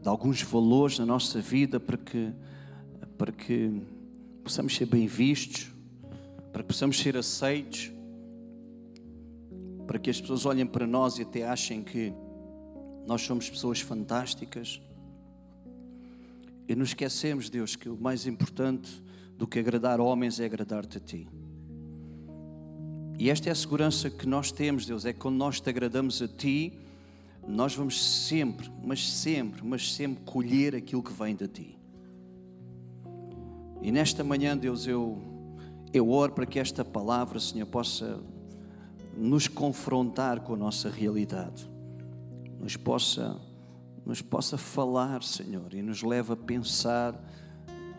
[0.00, 2.32] de alguns valores na nossa vida, para que,
[3.18, 3.82] para que
[4.42, 5.70] possamos ser bem vistos,
[6.52, 7.92] para que possamos ser aceitos,
[9.86, 12.10] para que as pessoas olhem para nós e até achem que
[13.06, 14.80] nós somos pessoas fantásticas.
[16.66, 19.02] E nos esquecemos, Deus, que o mais importante
[19.36, 21.28] do que agradar homens é agradar-te a Ti.
[23.18, 26.20] E esta é a segurança que nós temos, Deus, é que quando nós te agradamos
[26.20, 26.72] a Ti,
[27.46, 31.78] nós vamos sempre, mas sempre, mas sempre colher aquilo que vem de Ti.
[33.80, 35.22] E nesta manhã, Deus, eu,
[35.92, 38.20] eu oro para que esta palavra, Senhor, possa
[39.16, 41.70] nos confrontar com a nossa realidade,
[42.58, 43.40] nos possa,
[44.04, 47.14] nos possa falar, Senhor, e nos leve a pensar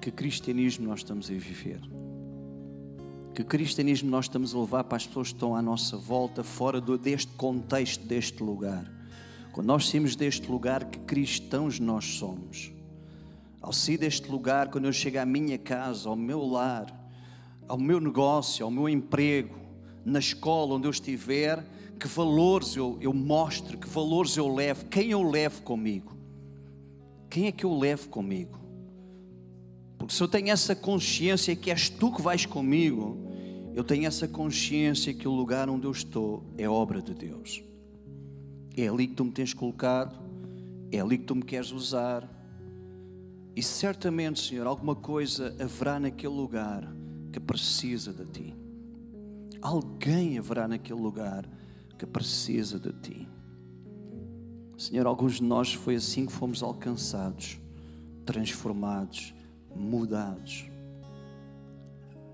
[0.02, 1.80] que cristianismo nós estamos a viver
[3.36, 6.80] que cristianismo nós estamos a levar para as pessoas que estão à nossa volta, fora
[6.80, 8.90] do, deste contexto, deste lugar.
[9.52, 12.72] Quando nós saímos deste lugar, que cristãos nós somos.
[13.62, 16.88] Ao sair deste lugar, quando eu chego à minha casa, ao meu lar,
[17.68, 19.54] ao meu negócio, ao meu emprego,
[20.06, 21.62] na escola onde eu estiver,
[22.00, 26.16] que valores eu, eu mostro, que valores eu levo, quem eu levo comigo.
[27.30, 28.58] Quem é que eu levo comigo?
[29.98, 33.25] Porque se eu tenho essa consciência que és tu que vais comigo,
[33.76, 37.62] eu tenho essa consciência que o lugar onde eu estou é obra de Deus.
[38.76, 40.18] É ali que tu me tens colocado,
[40.90, 42.26] é ali que tu me queres usar.
[43.54, 46.90] E certamente, Senhor, alguma coisa haverá naquele lugar
[47.34, 48.56] que precisa de Ti.
[49.62, 51.46] Alguém haverá naquele lugar
[52.00, 53.28] que precisa de Ti.
[54.78, 57.60] Senhor, alguns de nós foi assim que fomos alcançados,
[58.26, 59.34] transformados,
[59.76, 60.70] mudados.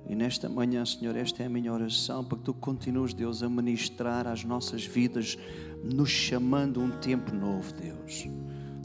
[0.10, 3.50] E nesta manhã, Senhor, esta é a minha oração para que tu continues, Deus, a
[3.50, 5.38] ministrar às nossas vidas,
[5.84, 8.28] nos chamando um tempo novo, Deus.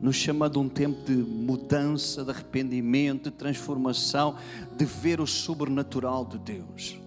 [0.01, 4.37] Nos chamando um tempo de mudança, de arrependimento, de transformação,
[4.77, 7.01] de ver o sobrenatural de Deus.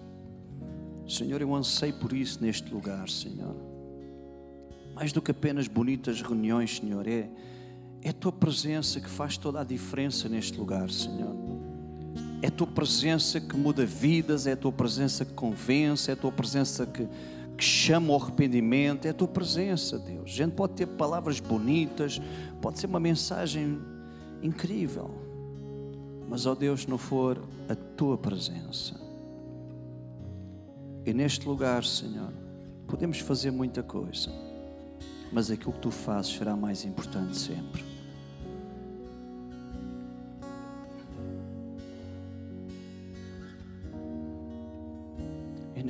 [1.08, 3.56] Senhor, eu anseio por isso neste lugar, Senhor.
[4.94, 7.30] Mais do que apenas bonitas reuniões, Senhor, é,
[8.02, 11.59] é a tua presença que faz toda a diferença neste lugar, Senhor.
[12.42, 16.16] É a tua presença que muda vidas, é a tua presença que convence, é a
[16.16, 17.06] tua presença que,
[17.56, 20.30] que chama ao arrependimento, é a tua presença, Deus.
[20.30, 22.20] A gente pode ter palavras bonitas,
[22.62, 23.78] pode ser uma mensagem
[24.42, 25.10] incrível,
[26.28, 28.94] mas, ó Deus, não for a tua presença.
[31.04, 32.32] E neste lugar, Senhor,
[32.86, 34.30] podemos fazer muita coisa,
[35.32, 37.84] mas aquilo que tu fazes será mais importante sempre.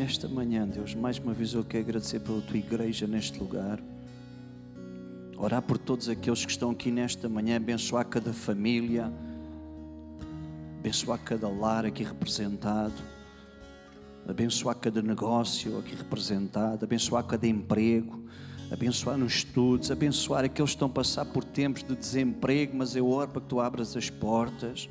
[0.00, 3.78] Nesta manhã, Deus, mais uma vez eu quero agradecer pela tua igreja neste lugar.
[5.36, 9.12] Orar por todos aqueles que estão aqui nesta manhã, abençoar cada família,
[10.78, 12.94] abençoar cada lar aqui representado,
[14.26, 18.24] abençoar cada negócio aqui representado, abençoar cada emprego,
[18.72, 23.06] abençoar nos estudos, abençoar aqueles que estão a passar por tempos de desemprego, mas eu
[23.06, 24.88] oro para que tu abras as portas.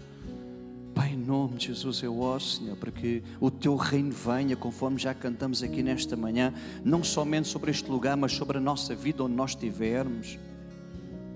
[1.00, 5.00] Pai, em nome de Jesus, eu oro, Senhor, para que o teu reino venha, conforme
[5.00, 9.24] já cantamos aqui nesta manhã, não somente sobre este lugar, mas sobre a nossa vida
[9.24, 10.38] onde nós estivermos.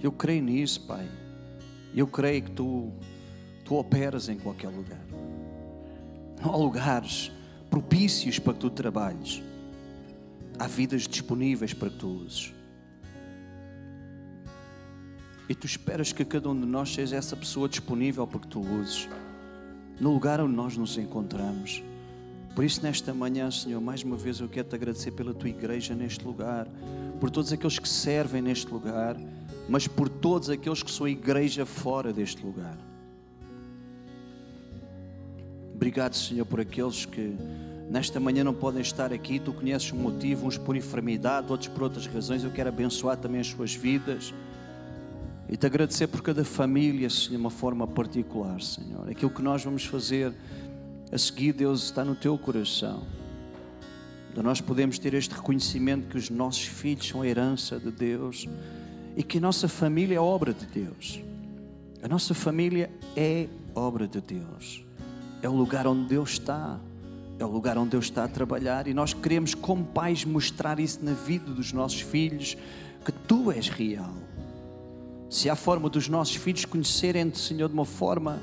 [0.01, 1.09] Eu creio nisso, Pai.
[1.95, 2.91] Eu creio que tu,
[3.63, 4.99] tu operas em qualquer lugar.
[6.43, 7.31] Não há lugares
[7.69, 9.41] propícios para que tu trabalhes.
[10.59, 12.53] Há vidas disponíveis para que tu uses.
[15.47, 18.59] E tu esperas que cada um de nós seja essa pessoa disponível para que tu
[18.59, 19.07] uses
[20.03, 21.81] no lugar onde nós nos encontramos.
[22.53, 25.95] Por isso, nesta manhã, Senhor, mais uma vez eu quero te agradecer pela tua igreja
[25.95, 26.67] neste lugar,
[27.21, 29.15] por todos aqueles que servem neste lugar,
[29.69, 32.77] mas por todos aqueles que são igreja fora deste lugar.
[35.73, 37.33] Obrigado, Senhor, por aqueles que
[37.89, 39.39] nesta manhã não podem estar aqui.
[39.39, 42.43] Tu conheces o motivo, uns por enfermidade, outros por outras razões.
[42.43, 44.33] Eu quero abençoar também as suas vidas.
[45.53, 49.07] E te agradecer por cada família, Senhor, de uma forma particular, Senhor.
[49.07, 50.33] Aquilo que nós vamos fazer
[51.11, 53.03] a seguir, Deus, está no teu coração.
[54.33, 58.49] De nós podemos ter este reconhecimento que os nossos filhos são a herança de Deus
[59.15, 61.21] e que a nossa família é obra de Deus.
[62.01, 64.83] A nossa família é obra de Deus.
[65.43, 66.79] É o lugar onde Deus está.
[67.37, 71.05] É o lugar onde Deus está a trabalhar e nós queremos, como pais, mostrar isso
[71.05, 72.57] na vida dos nossos filhos,
[73.05, 74.32] que tu és real
[75.33, 78.39] se há forma dos nossos filhos conhecerem-te, Senhor, de uma forma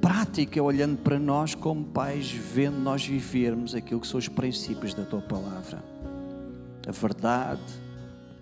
[0.00, 5.04] prática, olhando para nós como pais, vendo nós vivermos aquilo que são os princípios da
[5.04, 5.80] tua palavra.
[6.84, 7.62] A verdade,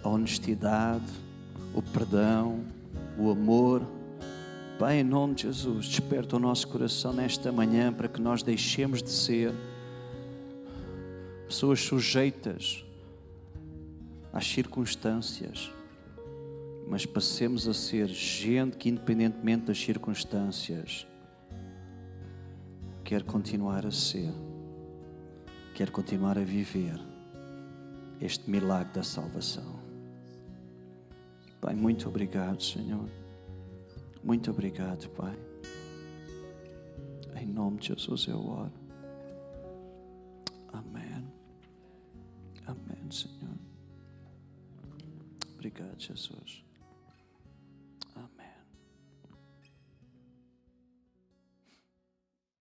[0.03, 1.05] a honestidade,
[1.75, 2.61] o perdão,
[3.19, 3.83] o amor.
[4.79, 9.03] Pai, em nome de Jesus, desperta o nosso coração nesta manhã para que nós deixemos
[9.03, 9.53] de ser
[11.47, 12.83] pessoas sujeitas
[14.33, 15.71] às circunstâncias
[16.91, 21.07] mas passemos a ser gente que, independentemente das circunstâncias,
[23.05, 24.35] quer continuar a ser,
[25.73, 26.99] quer continuar a viver
[28.21, 29.79] este milagre da salvação.
[31.61, 33.09] Pai, muito obrigado, Senhor.
[34.25, 35.39] Muito obrigado, Pai.
[37.41, 38.73] Em nome de Jesus eu oro.
[40.73, 41.25] Amém.
[42.67, 43.57] Amém, Senhor.
[45.55, 46.70] Obrigado, Jesus.